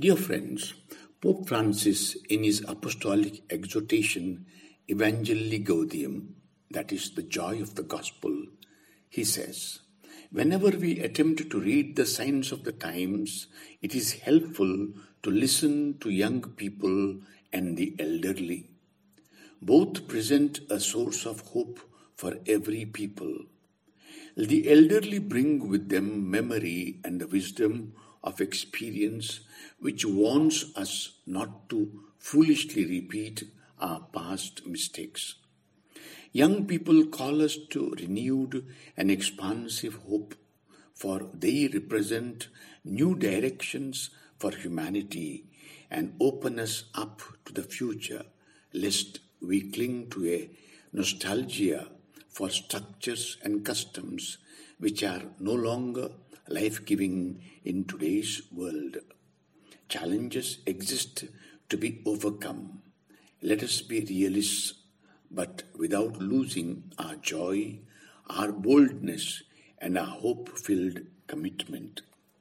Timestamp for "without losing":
65.76-66.92